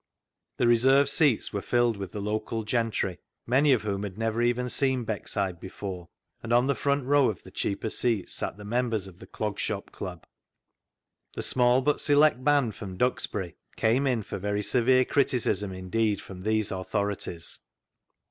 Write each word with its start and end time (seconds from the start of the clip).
The 0.57 0.65
reserved 0.67 1.09
seats 1.11 1.53
were 1.53 1.61
filled 1.61 1.95
with 1.95 2.11
the 2.11 2.23
local 2.23 2.63
gentry, 2.63 3.19
many 3.45 3.71
of 3.71 3.83
whom 3.83 4.01
had 4.01 4.17
never 4.17 4.41
even 4.41 4.67
seen 4.67 5.05
Beckside 5.05 5.59
before, 5.59 6.09
and 6.41 6.51
on 6.51 6.65
the 6.65 6.73
front 6.73 7.05
row 7.05 7.29
of 7.29 7.43
the 7.43 7.51
cheaper 7.51 7.87
seats 7.91 8.33
sat 8.33 8.57
the 8.57 8.65
members 8.65 9.05
of 9.05 9.19
the 9.19 9.27
Clog 9.27 9.59
Shop 9.59 9.91
Club. 9.91 10.25
The 11.35 11.43
small 11.43 11.83
but 11.83 12.01
select 12.01 12.43
band 12.43 12.73
from 12.73 12.97
Duxbury 12.97 13.57
came 13.75 14.07
in 14.07 14.23
for 14.23 14.39
very 14.39 14.63
severe 14.63 15.05
criticism 15.05 15.71
indeed 15.71 16.19
from 16.19 16.41
these 16.41 16.71
authorities. 16.71 17.59